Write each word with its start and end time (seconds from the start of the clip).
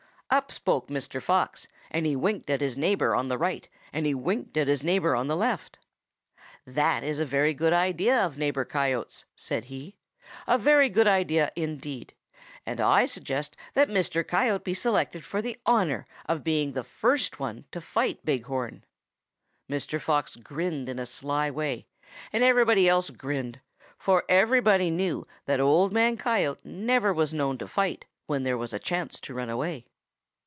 "Up 0.33 0.49
spoke 0.49 0.87
Mr. 0.87 1.21
Fox 1.21 1.67
and 1.89 2.05
he 2.05 2.15
winked 2.15 2.49
at 2.49 2.61
his 2.61 2.77
neighbor 2.77 3.13
on 3.13 3.27
the 3.27 3.37
right 3.37 3.67
and 3.91 4.05
he 4.05 4.13
winked 4.15 4.55
at 4.55 4.69
his 4.69 4.81
neighbor 4.81 5.13
on 5.13 5.27
the 5.27 5.35
left. 5.35 5.77
'That 6.65 7.03
is 7.03 7.19
a 7.19 7.25
very 7.25 7.53
good 7.53 7.73
idea 7.73 8.17
of 8.25 8.37
Neighbor 8.37 8.63
Coyote's,' 8.63 9.25
said 9.35 9.65
he, 9.65 9.97
'a 10.47 10.57
very 10.57 10.87
good 10.87 11.05
idea 11.05 11.51
indeed, 11.57 12.13
and 12.65 12.79
I 12.79 13.05
suggest 13.07 13.57
that 13.73 13.89
Mr. 13.89 14.25
Coyote 14.25 14.63
be 14.63 14.73
selected 14.73 15.25
for 15.25 15.41
the 15.41 15.59
honor 15.65 16.07
of 16.27 16.45
being 16.45 16.71
the 16.71 16.85
first 16.85 17.41
one 17.41 17.65
to 17.73 17.81
fight 17.81 18.23
Big 18.23 18.45
Horn.' 18.45 18.85
Mr. 19.69 19.99
Fox 19.99 20.37
grinned 20.37 20.87
in 20.87 20.97
a 20.97 21.05
sly 21.05 21.51
way, 21.51 21.87
and 22.31 22.41
everybody 22.41 22.87
else 22.87 23.09
grinned, 23.09 23.59
for 23.97 24.23
everybody 24.29 24.89
knew 24.89 25.25
that 25.45 25.59
Old 25.59 25.91
Man 25.91 26.15
Coyote 26.15 26.61
never 26.63 27.13
was 27.13 27.33
known 27.33 27.57
to 27.57 27.67
fight 27.67 28.05
when 28.27 28.43
there 28.43 28.57
was 28.57 28.71
a 28.73 28.79
chance 28.79 29.19
to 29.19 29.33
run 29.33 29.49
away. 29.49 29.87